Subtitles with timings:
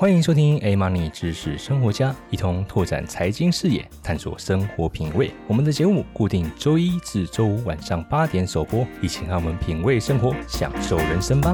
[0.00, 5.32] 欢迎收听 A Money 知识生活家，一同拓展财经视野，探索生活品味。
[5.48, 11.52] 我们的节目固定周一至周五晚上八点首播，一起让我们品味生活，享受人生吧。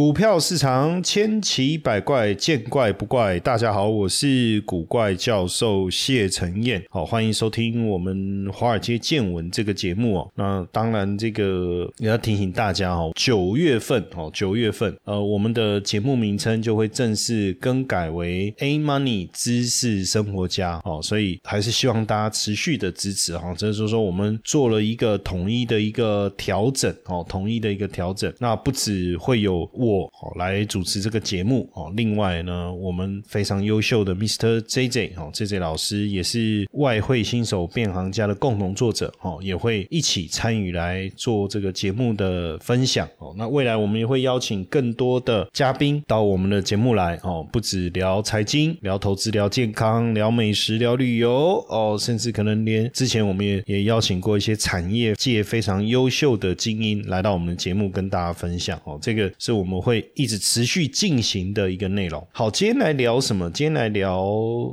[0.00, 3.38] 股票市场千奇百怪，见怪不怪。
[3.40, 10.32] 大家好，我是古怪教授谢承彦，好，欢迎收听我们华尔街见闻这个节目哦。
[10.34, 23.52] 那当然，这个也要提醒大家哦，九月份哦，九月份呃，我们的节目名称就会正式更改为 A Money 知识生活家哦，所以还是希望大家持续的支持哈。
[23.52, 28.32] 就是说，我们做了一个统一的一个调整哦，统一的一个调整。
[28.38, 29.89] 那不止会有我。
[29.90, 34.60] 我哦来主持这个节目哦，另外呢，我们非常优秀的 Mr.
[34.60, 43.34] J J 哦，J J 老师也是外汇新手变行家的共同作者哦，也会一起参与来做这个节目的分享哦。
[43.36, 58.98] 那未来我们也会邀请更多的嘉宾到我们的节目来哦，不止聊财经、聊投资、聊健康、聊美食、聊旅游哦，甚至可能连之前我们也也邀请过一些产业界非常优秀的精英来到我们的节目跟大家分享哦。
[59.02, 59.69] 这个是我们。
[59.70, 62.26] 我们会一直持续进行的一个内容。
[62.32, 63.48] 好，今天来聊什么？
[63.52, 64.26] 今天来聊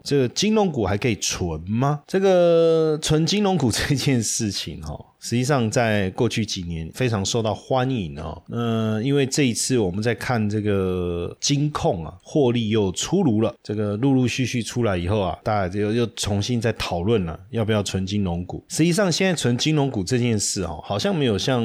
[0.04, 2.02] 这个金融股还可以存吗？
[2.08, 5.00] 这个存金融股这件事情，哈。
[5.20, 8.42] 实际上，在过去几年非常受到欢迎哦。
[8.50, 13.54] 嗯，因为这一次我们在看这个金控啊，获利又出炉了。
[13.64, 18.64] 这个陆陆续续出来以后啊，大家就又重新在讨论了，要不要存金融股？
[18.70, 21.64] 实际上，现在存金融股这件事哦，好像没有像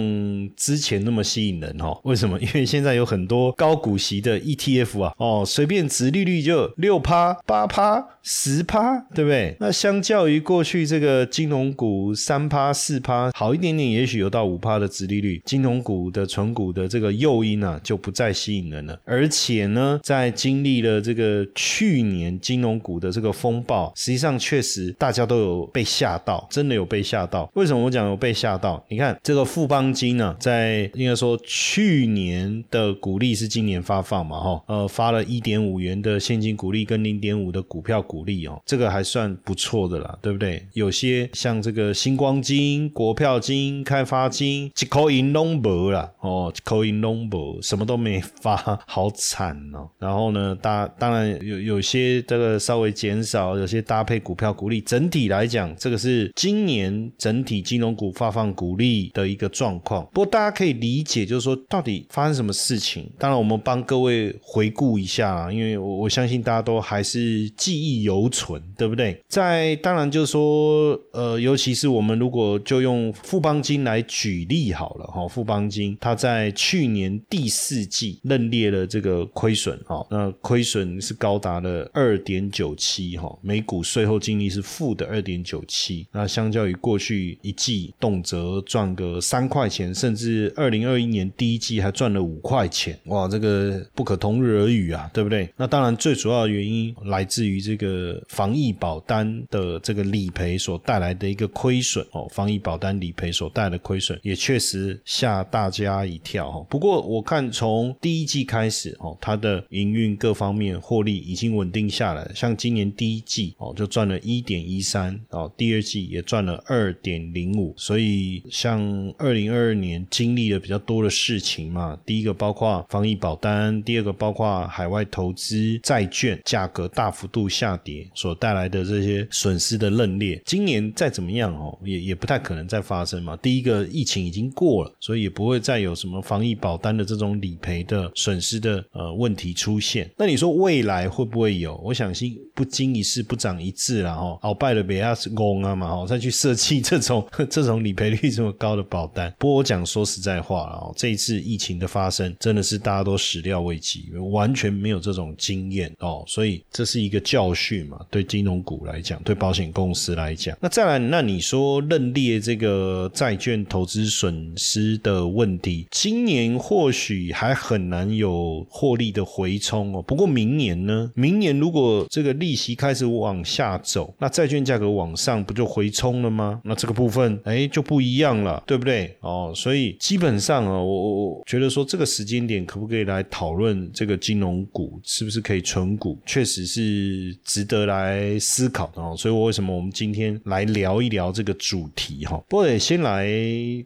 [0.56, 2.00] 之前那么吸引人哦。
[2.04, 2.40] 为什么？
[2.40, 9.54] 因为现在有很多高股息的 ETF 啊，哦，随便值利率就六趴、八趴、十趴，对不对？
[9.60, 13.30] 那相较于过去这个金融股三趴、四趴。
[13.42, 18.96] 好一点点，也许有到五趴的殖利率，金融股的存股的这个诱因啊，就不再吸引人了。
[19.04, 27.50] 而且呢，在经历了这个去年金融股的这个风暴，实际上确实大家都有被吓到，真的有被吓到。
[27.54, 28.80] 为什么我讲有被吓到？
[28.88, 40.64] 你看这个富邦金呢，在应该说去年的股利是今年发放嘛，哈，呃，发了一点五元的现金股利跟零点五的股票股利哦，这个还算不错的啦，对不对？
[40.74, 43.31] 有些像这个星光金国票。
[43.38, 48.56] 金开发金一口银拢无啦，哦，一口银拢无，什么都没发，
[48.86, 49.88] 好惨哦。
[49.98, 54.80] 然后呢，大当然有有些这个稍微减少，有些搭配股票股利。
[54.80, 60.04] 整体来讲，这个是今年整体金融股发放股利的一个状况。
[60.12, 63.08] 不过大家可以理解，就是说到底发生什么事情？
[63.18, 69.18] 当然，我们帮各位回顾一下，因为我我相信大家都还是记忆犹存，对不对？
[69.28, 95.48] 在当然就是说，呃，尤其是我们如果就用富邦金来举例好了哈，富邦金它在去年第四季认列了这个亏损哈，那亏损是高达了二点九七哈，每股税后净利是负的二点九七，那相较于过去一季动辄赚个三块钱，甚至二零二一年第一季还赚了五块钱，哇，这个不可同日而语啊，对不对？
[95.56, 103.11] 那当然最主要的原因来自于这个防疫保单的这个理赔所带来的一个亏损哦，防疫保单理。
[103.12, 106.66] 赔所带来的亏损也确实吓大家一跳哈。
[106.68, 112.30] 不过我看从第一季开始哦，它的营运各方面获利已经稳定下来。
[112.34, 117.74] 像今年第一季哦就赚了一点一三哦，第二季也赚了二点零五。
[117.76, 118.80] 所以像
[119.18, 130.40] 二零二二年经历了比较多的事情嘛，第一个包括防疫保单，第二个包括海外投资债券价格大幅度下跌所带来的这些损失的认列。
[130.44, 133.01] 今年再怎么样哦，也也不太可能再发。
[133.02, 133.36] 发生嘛？
[133.38, 140.08] 第一个疫情已经过了，所以也不会再有什么防疫保单的这种理赔的损失的呃问题出现。
[140.16, 141.76] 那你说未来会不会有？
[141.82, 144.38] 我相信不经一事不长一智了哈。
[144.42, 149.34] 鳌拜了别亚是公啊嘛哈，再去设计这种 这种理赔率这么高的保单。
[149.36, 157.98] 不过我讲说实在话了，这一次疫情的发生真的是大家都始料未及，完全没有这种经验哦，所以这是一个教训嘛。
[158.08, 162.91] 对金融股来讲，对保险公司来讲，那再来，那你说认列这个。
[162.92, 170.02] 呃，债券投资损失的问题，今年或许还很难有获利的回冲哦。
[170.02, 171.10] 不过明年呢？
[171.14, 176.60] 明年如果这个利息开始往下走，那债券价格往上，不就回冲了吗？
[176.64, 179.16] 那这个部分哎就不一样了，对不对？
[179.20, 189.14] 哦，所以基本上啊，我我觉得说这个时间点可不可以来讨论这个金融股是不是可以存股，确实是值得来思考的哦。
[189.16, 192.36] 所以，我为什么我们今天来聊一聊这个主题哈？
[192.50, 192.81] 不过。
[192.82, 193.28] 先来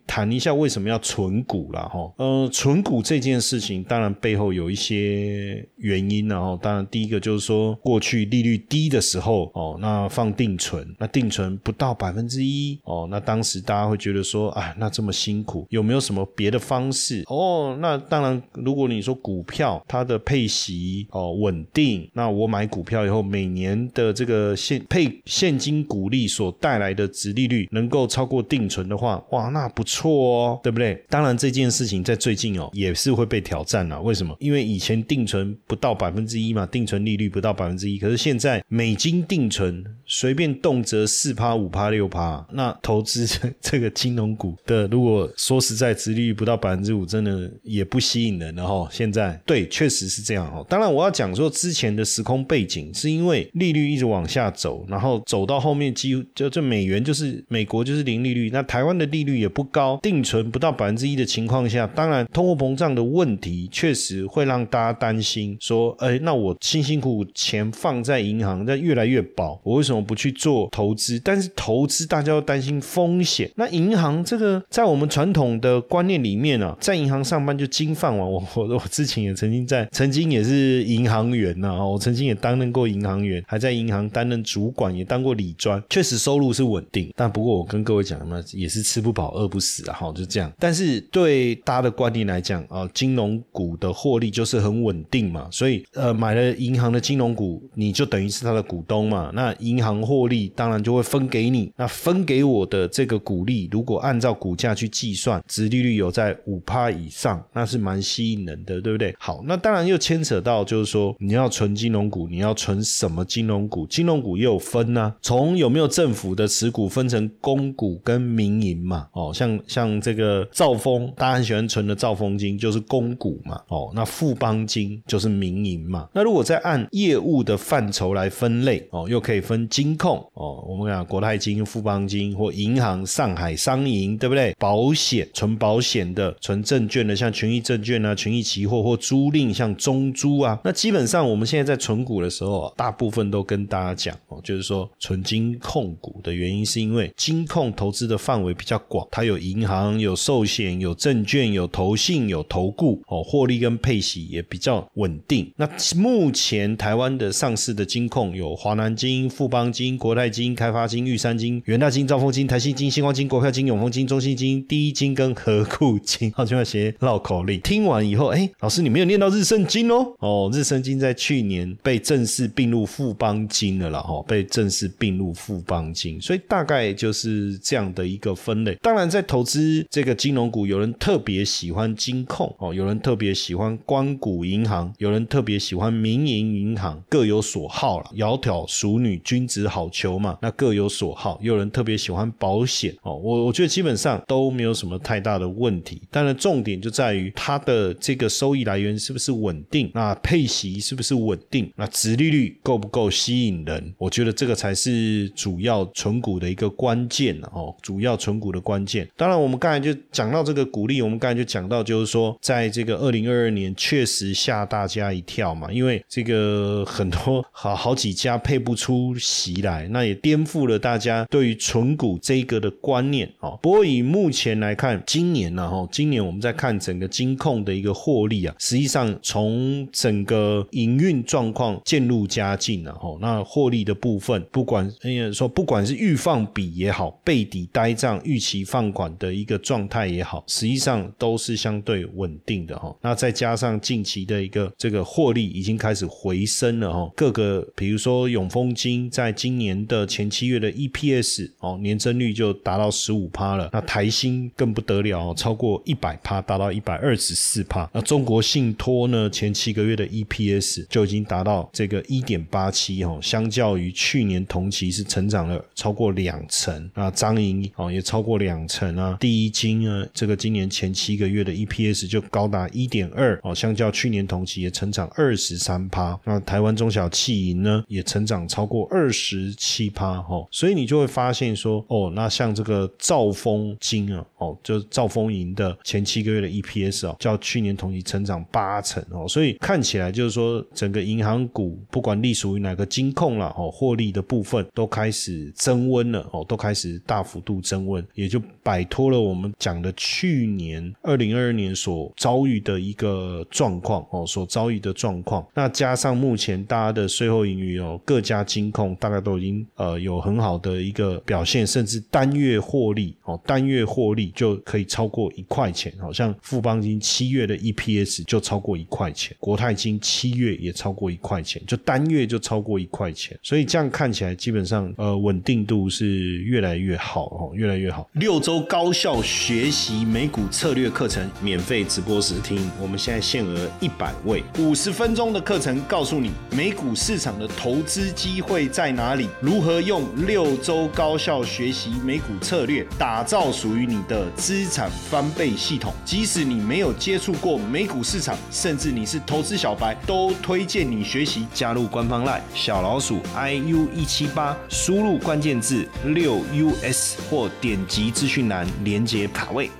[0.06, 2.10] 谈一下为什么要存股了哈。
[2.16, 17.22] 呃，存股这件事情，当然背后有一些原因然后，当然第一个就是说，过去利率低的时候哦，那放定存，那定存不到百分之一哦，那当时大家会觉得说，哎，那这么辛苦，有没有什么别的方式？
[17.26, 31.02] 哦，那当然，如果你说股票它的配息哦稳定，那我买股票以后每年的这个现配现金股利所带来的值利率能够超过定存的话，哇，那不错哦，对不对？
[31.08, 34.00] 当然这件事情在最近哦也是会被挑战了。
[34.00, 34.36] 为什么？
[34.40, 43.26] 因为以前定存不到百分之一嘛，定存利率不到百分之一，可是现在美金定存随便动辄四趴、五趴、六趴，那投资
[43.60, 48.88] 这个金融股的，如果说实在值利率不到百分之五，真的也不吸引人了哈。
[48.90, 50.64] 现在对，确实是这样哦。
[50.68, 71.20] 当然我要讲说之前的时空背景，是因为利率一直往下走，然后走到后面几乎就这美元就是美国就是零利率，那台湾的利率也不高，定存不到百分之一的情况下，当然通货膨胀的问题确实会让大家担心，说，哎，那我辛辛苦苦钱放在银行，那越来越薄，我为什么不去做投资？
[71.22, 78.30] 但是投资大家要担心风险，那银行这个在我们传统的观念里面啊，在银行上班就金饭碗。
[78.30, 87.12] 我我我之前也曾经在，曾经也是银行员呐，我曾经也担任过银行员，还在银行担任主管，也当过理专，确实收入是稳定。
[87.14, 90.52] 但不过我跟各位讲嘛，也是吃不饱饿不死啊，哈，就这样。
[90.58, 99.30] 但是对大家的观念来讲啊，金融股的获利就是很稳定嘛，所以呃，买了银行的金融股，你就等于是他的股东嘛。
[99.34, 109.14] 那银行行获利当然就会分给你，那分给我的这个股利，如果按照股价去计算，值利率有在五趴以上，那是蛮吸引人的，对不对？
[109.18, 113.86] 好，那当然又牵扯到就是说，你要存金融股，你要存什么金融股？
[113.86, 119.06] 金融股也有分呢，从有没有政府的持股分成公股跟民营嘛。
[119.12, 123.60] 哦，像像这个兆丰，大家很喜欢存的兆丰金就是公股嘛。
[123.68, 126.08] 哦，那富邦金就是民营嘛。
[126.12, 134.56] 那如果再按业务的范畴来分类，哦，又可以分金控，哦，我们讲国泰金、富邦金或银行、上海商银，对不对？
[134.58, 140.58] 保险存保险的、存证券的，像群益证券啊、群益期货或租赁，像中租啊。
[140.64, 155.52] 那基本上我们现在在存股的时候，大部分都跟大家讲哦，就是说存金控股的原因，是因为金控投资的范围比较广，它有银行、有寿险、有证券、有投信、有投顾，哦，获利跟配息也比较稳定。
[155.54, 166.32] 那目前台湾的上市的金控有华南金、富邦金、国泰金、开发金、玉山金、元大金、兆丰金、台新金、星光金、国票金、永丰金、中信金、第一金跟和库金。
[166.32, 167.60] 好，就要写绕口令。
[167.60, 170.12] 听完以后，哎，老师你没有念到日盛金哦。
[170.18, 178.74] 哦，日盛金在去年被正式并入富邦金了啦，哈，被正式并入富邦金，所以大概就是这样的一个分类。
[178.82, 188.10] 当然，在投资这个金融股，有人特别喜欢金控哦，有人特别喜欢光谷银行，有人特别喜欢民营银行，各有所好了。
[188.14, 191.38] 窈窕淑女，君子好逑嘛，那各有所好。
[191.40, 196.02] 有人特别喜欢保险哦，我我觉得基本上都没有什么太大的问题。
[196.10, 203.94] 当然，重点就在于它的这个收益来源是不是稳定，那配息是不是稳定，那殖利率够不够吸引人？
[203.98, 209.08] 我觉得这个才是主要存股的一个关键哦，主要存股的关键。
[209.16, 219.14] 当然，我们刚才就讲到这个股利，我们刚才就讲到，就是说，在这个二零二二年确实吓大家一跳嘛，因为这个很多好好几家配不出
[219.46, 223.56] 袭来，那也颠覆了大家对于存股这一个的观念哦。
[223.62, 233.16] 不过以目前来看，今年呢，哈，今年我们在看整个金控的一个获利啊，实际上从整个营运状况渐入佳境了，哈。
[233.20, 242.94] 那获利的部分，不管哎说不管是预放比也好，背抵呆账、预期放款的一个状态也好，实际上都是相对稳定的，哈。
[243.00, 247.10] 那再加上近期的一个这个获利已经开始回升了，哈。
[247.14, 253.68] 各个比如说永丰金在今年的前七月的 EPS 哦，年增率就达到十五趴了。
[253.70, 257.88] 那台新更不得了，超过一百趴，达到一百二十四趴。
[257.92, 266.90] 那中国信托呢，前七个月的 EPS 就已经达到这个一点八七哦，相较于去年同期是成长了超过两成。
[266.94, 269.18] 啊，张银哦也超过两成啊。
[269.20, 276.18] 第一金呢，这个今年前七个月的 EPS 就高达一点二哦，相较去年同期也成长二十三趴。
[276.24, 279.25] 那台湾中小企银呢，也成长超过二十。
[279.26, 305.44] 十七趴哈，所以你就会发现说，哦，那像这个兆丰金啊，哦，就兆丰银的前七个月的 EPS 哦，较去年同期成长八成哦，所以看起来就是说，整个银行股不管隶属于哪个金控了哦，获利的部分都开始增温了哦，都开始大幅度增温，也就摆脱了我们讲的去年二零二二年所遭遇的一个状况哦，所遭遇的状况。
[305.52, 315.92] 那加上目前大家的税后盈余哦，各家金控大概都已经呃有很好的一个表现，甚至单月获利哦，单月获利就可以超过一块钱。
[316.00, 323.38] 好像富邦金七月的 EPS 就超过一块钱，国泰金七月也超过一块钱，就单月就超过一块钱。
[323.44, 328.08] 所以这样看起来，基本上呃稳定度是越来越好哦，越来越好。
[328.14, 345.92] 六周高效学习美股策略课程免费直播时听，我们现在限额一百位，五十分钟的课程告诉你美股市场的投资机会在哪里，如何用六周高效学习美股策略打造属于你的资产翻倍系统。
[346.04, 351.46] 即使你没有接触过美股市场，甚至你是投资小白，都推荐你学习。
[351.52, 356.40] 加入官方 LINE 小老鼠 iu 一七八，输入关键字六
[356.82, 359.70] us 或点击资讯栏连接卡位。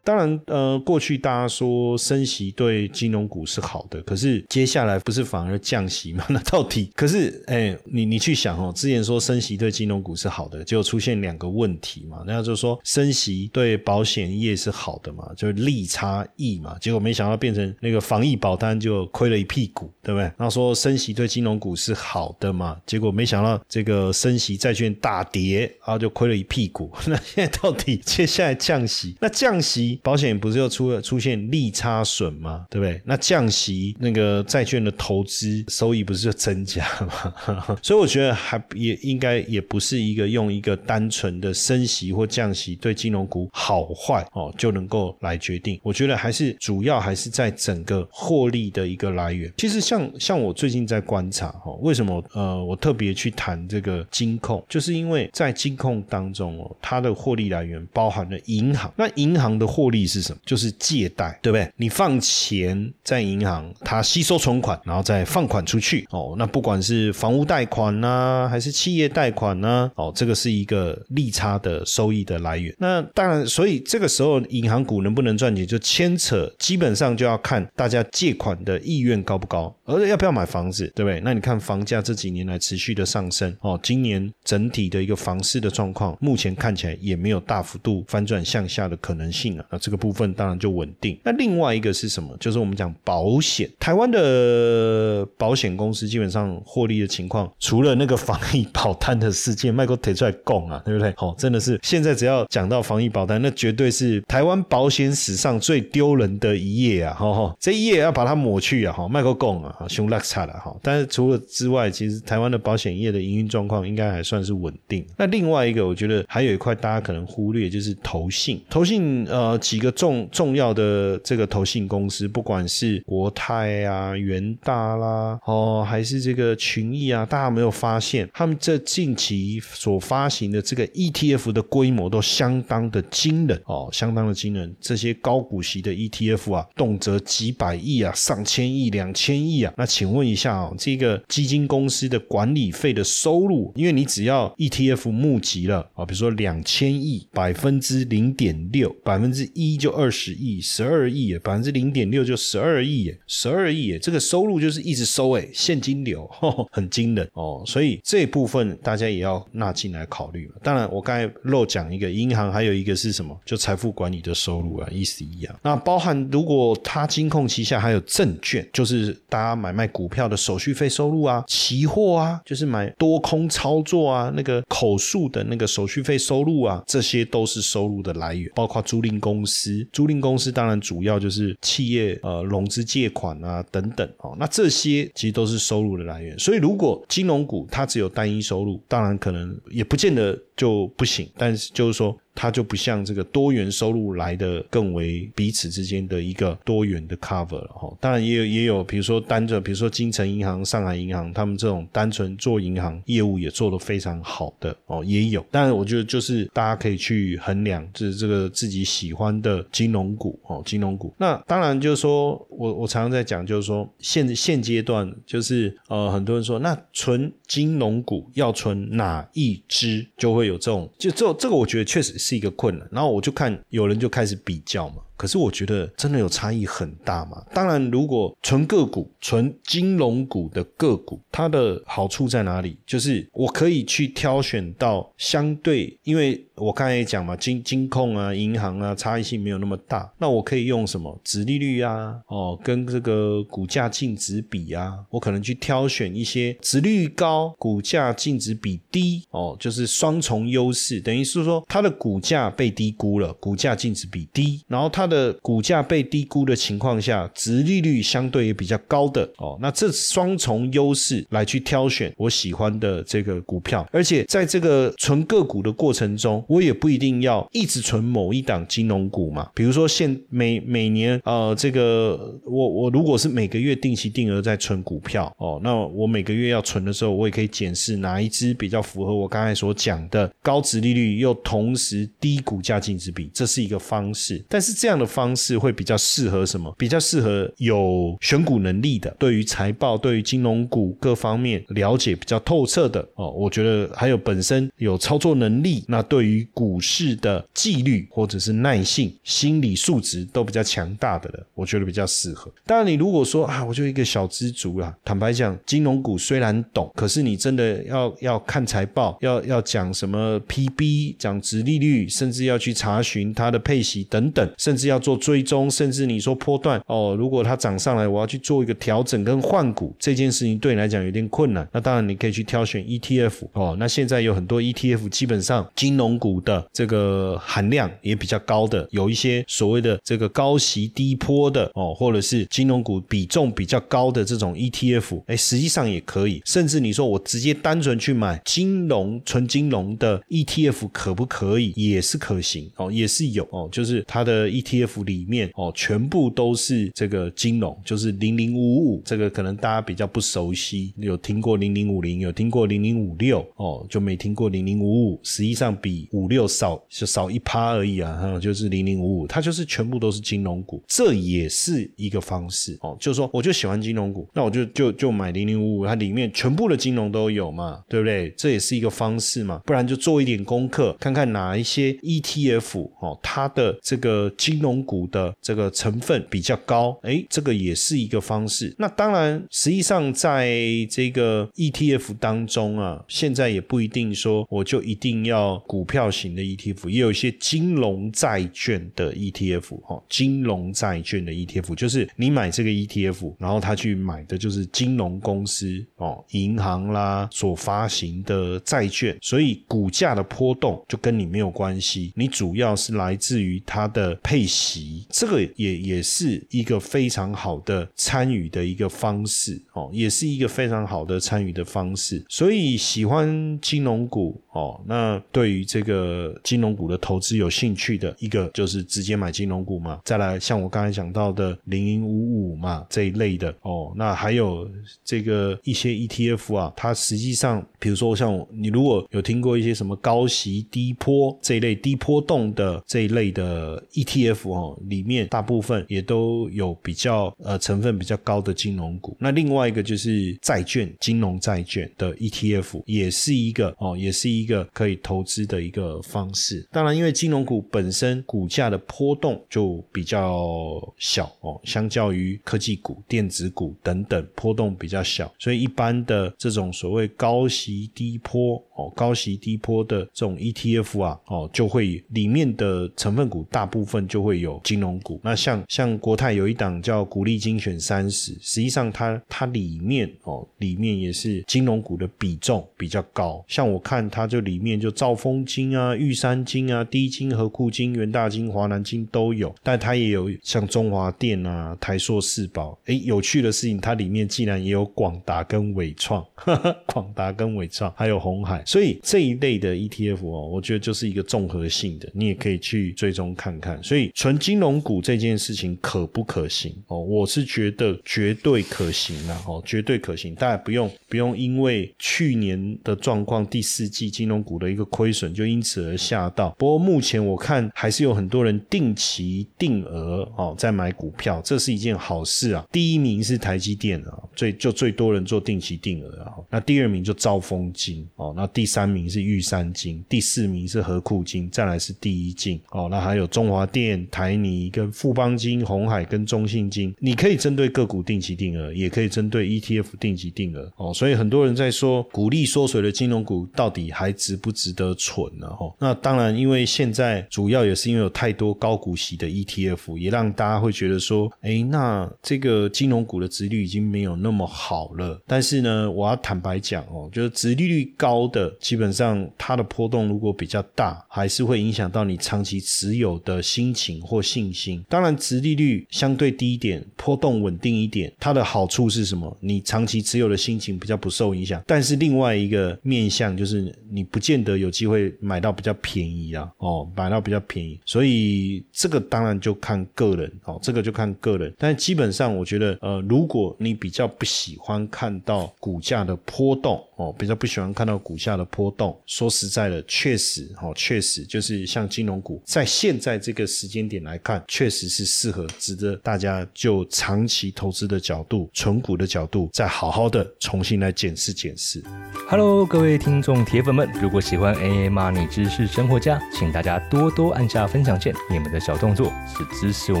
[0.08, 6.24] 当然，呃，过去大家说升息对金融股是好的，可是接下来不是反而降息吗？
[6.30, 6.90] 那到底？
[6.96, 12.22] 可是，哎，你你去想哦，之前说升息对金融股是好的，就出现两个问题嘛。
[12.26, 16.74] 那就是说升息对保险业是好的嘛，就是利差异嘛。
[16.80, 20.22] 结果没想到变成那个防疫保单就亏了一屁股，对不对？
[20.22, 26.90] 然后说升息对金融股是好的嘛，结果没想到这个升息债券大跌，然后就亏了一屁股。
[27.06, 29.14] 那现在到底接下来降息？
[29.20, 29.97] 那降息？
[30.02, 32.66] 保险不是又出了出现利差损吗？
[32.70, 33.00] 对不对？
[33.04, 37.76] 那降息那个债券的投资收益不是就增加吗？
[37.82, 45.78] 所以我觉得还也应该也不是一个用一个单纯的升息或降息对金融股好坏哦就能够来决定。
[45.82, 49.52] 我觉得还是主要还是在整个获利的一个来源。
[49.56, 60.38] 其实像像我最近在观察哈，为什么呃我特别去谈这个金控，就是因为在金控当中哦，它的获利来源包含了银行，那银行的获获利是什么？
[60.44, 61.66] 就是借贷，对不对？
[61.76, 66.06] 你放钱在银行，它吸收存款，然后再放款出去。
[66.10, 72.74] 哦，那不管是房屋贷款呢，还是企业贷款呢，哦，这个是一个利差的收益的来源。
[72.78, 81.18] 那当然，所以这个时候银行股能不能赚钱，就牵扯基本上就要看大家借款的意愿高不高，而且要不要买房子，对不对？
[81.24, 89.78] 那你看房价这几年来持续的上升，哦，今年整体的一个房市的状况，目前看起来也没有大幅度翻转向下的可能性啊那。
[89.88, 91.18] 这个部分当然就稳定。
[91.22, 92.36] 那另外一个是什么？
[92.38, 101.14] 就是我们讲保险，台湾的保险公司基本上获利的情况，除了那个防疫保单的事件，麦克提出来供啊，对不对？
[101.16, 107.14] 好，真的是现在只要讲到防疫保单，那绝对是台湾保险史上最丢人的一页啊！
[107.14, 108.92] 哈哈，这一页要把它抹去啊！
[108.92, 110.76] 哈，麦克供啊，凶拉差了哈。
[110.82, 115.06] 但是除了之外，其实台湾的保险业的营运状况应该还算是稳定。
[115.16, 119.57] 那另外一个，我觉得还有一块大家可能忽略，就是投信，投信呃。
[119.58, 134.74] 几个重重要的这个投信公司，不管是国泰啊、元大啦，哦，还是这个群益啊，大家有没有发现，他们这近期所发行的这个 ETF 的规模都相当的惊人哦，相当的惊人。
[134.80, 139.74] 这些高股息的 ETF 啊，动辄几百亿啊、上千亿、两千亿啊。
[139.76, 149.47] 那请问一下哦，这个基金公司的管理费的收入，因为你只要 ETF 募集了啊，比如说两千亿，百分之零点六，百分之。
[149.54, 156.28] 一就二十亿，十二亿，百分之零点六就十二亿，十二亿，这个收入就是一直收，哎，现金流
[156.72, 163.38] 很惊人哦，所以这部分大家也要纳进来考虑当然，我刚才漏讲一个银行，还有一个是什么？
[163.44, 165.58] 就财富管理的收入啊，意思一样。
[165.62, 179.37] 那包含如果它金控旗下还有证券，就是大家买卖股票的手续费收入啊，期货啊，就是买多空操作啊，那个口述的那个手续费收入啊，这些都是收入的来源，包括租赁公。
[179.38, 186.36] 公司租赁公司当然主要就是企业呃融资借款啊等等啊，那这些其实都是收入的来源。
[186.38, 192.14] 所以如果金融股它只有单一收入，当然可能也不见得就不行，但是就是说。
[192.40, 197.92] 它就不像这个多元收入来的更为彼此之间的一个多元的 cover 了哈。
[197.98, 205.44] 当然也有也有，比如说单着，比如说金城银行、上海银行，他们这种单纯做银行业务也做得非常好的哦，也有。
[205.50, 211.12] 当然，我觉得就是大家可以去衡量，就是这个自己喜欢的金融股哦，金融股。
[211.18, 222.38] 那当然就是说我我常常在讲，就是说现现阶段就是呃，很多人说那存金融股要存哪一支，就会有这种就这这个，我觉得确实是。
[222.38, 225.02] 一个困难，然后我就看有人就开始比较嘛。
[225.18, 227.44] 可是我觉得真的有差异很大嘛？
[227.52, 232.78] 当然，如果纯个股、纯金融股的个股，它的好处在哪里？
[232.86, 240.08] 就是我可以去挑选到相对，因为我刚才也讲嘛，金金控啊、银行啊，差异性没有那么大。
[240.18, 241.20] 那我可以用什么？
[241.24, 255.07] 殖利率啊，哦，跟这个股价净值比啊，我可能去挑选一些殖率高、股价净值比低，哦，就是双重优势，等于是说它的股价被低估了，股价净值比低，然后它。
[255.08, 269.48] 的股价被低估的情况下，值利率相对也比较高的哦，那这双重优势来去挑选我喜欢的这个股票，而且在这个存个股的过程中，我也不一定要一直存某一档金融股嘛。
[269.54, 284.44] 比如说现每每年呃，这个我我如果是每个月定期定额在存股票哦，那我每个月要存的时候，我也可以检视哪一支比较符合我刚才所讲的高值利率又同时低股价净值比，这是一个方式。
[284.50, 284.97] 但是这样。
[284.98, 286.74] 的方式会比较适合什么？
[286.76, 293.30] 比较适合有选股能力的，对于财报、对于金融股各方面了解比较透彻的哦。
[293.30, 302.52] 我觉得还有本身有操作能力，那对于股市的纪律或者是耐性、心理素质都比较强大的了，我觉得比较适合。
[302.66, 314.87] 当然，你如果说啊，我就一个小资族啦，坦白讲，金融股虽然懂，可是你真的要要看财报，要要讲什么 PB，讲值利率，甚至要去查询它的配息等等，甚至。
[314.88, 321.68] 要做追踪，甚至你说波段哦，如果它涨上来，我要去做一个调整跟换股，这件事情对你来讲有点困难。
[321.72, 323.76] 那当然你可以去挑选 ETF 哦。
[323.78, 336.40] 那现在有很多 ETF，基本上金融股的这个含量也比较高的，有一些所谓的这个高息低波的哦，或者是金融股比重比较高的这种 ETF，哎，实际上也可以。
[336.44, 341.72] 甚至你说我直接单纯去买金融纯金融的 ETF，可不可以？
[341.76, 344.77] 也是可行哦，也是有哦，就是它的 ETF。
[344.86, 355.20] ETF 里面哦，全部都是这个金融，就是零零五五，这个可能大家比较不熟悉，有听过零零五零，有听过零零五六哦，就没听过零零五五。
[355.22, 362.96] 实际上比五六少就少一趴而已啊，哈，就是零零五五，它就是全部都是金融股，这也是一个方式哦。
[363.00, 368.32] 就是说，我就喜欢金融股，那我就就就买零零五五，它里面全部的金融都有嘛，对不对？
[368.36, 374.57] 这也是一个方式嘛，不然就做一点功课，看看哪一些 ETF 哦，它的这个金。
[374.58, 378.74] 金融股的这个成分比较高，哎，这个也是一个方式。
[378.76, 380.50] 那当然，实际上在
[380.90, 404.47] 这个 ETF 当中啊，现在也不一定说我就一定要股票型的 ETF，也有一些金融债券的 ETF 哦，金融债券的 ETF 就是你买这个 ETF，然后他去买的就是金融公司哦，银行啦所发行的债券，所以股价的波动就跟你没有关系，你主要是来自于它的配。
[404.48, 412.24] 习这个也也是一个非常好的参与的一个方式哦，也是一个非常好的参与的方式。
[412.28, 420.00] 所以喜欢金融股哦，那对于这个金融股的投资有兴趣的一个就是直接买金融股嘛。
[420.04, 424.68] 再来像我刚才讲到的零零五五嘛这一类的哦，那还有
[425.04, 434.48] 这个一些 ETF 啊，它实际上比如说像你如果有听过一些什么高息低波这一类低波动的这一类的 ETF。
[434.48, 439.14] 哦，里面大部分也都有比较呃成分比较高的金融股。
[439.20, 446.66] 那另外一个就是债券，金融债券的 ETF 也是一个哦，也是一一个可以投资的一个方式。
[446.72, 464.38] 当然，因为金融股本身股价的波动就比较小哦，相较于科技股、电子股等等波动比较小，所以一般的这种所谓高息低波哦，高息低波的这种 ETF 啊哦，就会里面的成分股大部分就会。
[464.38, 473.44] 有金融股，那像像国泰有一档叫股利精选三十，实际上它它里面哦，里面也是金融股的比重比较高。
[473.48, 482.78] 像我看它就里面就兆丰金啊、玉山金啊、低金、和库金、元大金、华南金都有，但它也有像中华电啊、台硕四宝。
[482.86, 486.24] 诶，有趣的事情，它里面竟然也有广达跟伟创，
[486.86, 493.82] 广达跟伟创还有红海，所以这一类的 ETF 哦，我觉得就是一个综合性的，你也可以去追踪看看。
[493.82, 497.00] 所以纯金融股这件事情可不可行哦？
[497.00, 499.42] 我是觉得绝对可行啊！
[499.46, 506.50] 哦，绝对可行，大家不用不用因为去年的状况，第四季金融股的一个亏损就因此而吓到。
[506.58, 512.66] 不过目前我看还是有很多人定期定额哦在买股票，这是一件好事啊。
[512.72, 516.32] 第一名是台积电啊，最就最多人做定期定额啊。
[516.50, 522.88] 那第二名就兆丰金哦，那第三名是玉山金，第四名是和库金，再来是第一金哦。
[522.90, 530.92] 那还有中华电、台泥跟富邦金、红海跟中信金，你可以针对个股定期定额，也可以针对 ETF 定期定额哦。
[530.92, 535.46] 所以很多人在说，股利缩水的金融股到底还值不值得存呢？
[535.58, 545.20] 哦，那当然，因为现在主要也是因为有太多高股息的 ETF，也让大家会觉得说，哎，那这个金融股的值率已经没有那么好了。
[545.26, 554.84] 但是呢，我要坦白讲哦，就是值利率高的，基本上它的波动如果比较大，还是会影响到你长期持有的心情或信心。
[554.88, 559.36] 当然，值利率相对低一点，波动稳定一点，它的好处是什么？
[559.40, 561.62] 你长期持有的心情比较不受影响。
[561.66, 567.80] 但是另外一个面向就是，你不见得有机会买到比较便宜啊，哦，买到比较便宜。
[567.84, 571.52] 所以这个当然就看个人哦，这个就看个人。
[571.58, 591.80] 但基本上，我觉得，呃，如果你比较不喜欢看到股价的波动哦，比较不喜欢看到股价的波动，说实在的，确实哦，确实就是像金融股，在现在这个时间点来看，确实是适合值得大家就长期投资的角度、存股的角度，再好好的重新来检视检视。
[592.28, 600.00] Hello，各位听众铁粉们，如果喜欢 AA Money 知识生活家，请大家多多按下分享键，你们的小动作是支持我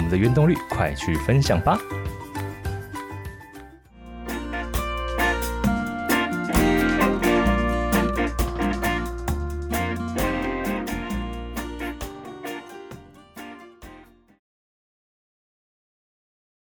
[0.00, 1.78] 们的原动力，快去分享吧。